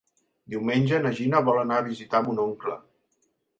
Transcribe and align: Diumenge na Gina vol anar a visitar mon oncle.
Diumenge 0.53 1.01
na 1.03 1.11
Gina 1.19 1.43
vol 1.51 1.61
anar 1.65 1.79
a 1.83 1.85
visitar 1.91 2.25
mon 2.31 2.43
oncle. 2.49 2.81